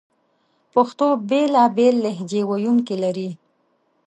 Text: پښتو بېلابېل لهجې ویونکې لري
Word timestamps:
پښتو 0.73 1.07
بېلابېل 1.29 1.95
لهجې 2.05 2.41
ویونکې 2.49 2.95
لري 3.03 3.29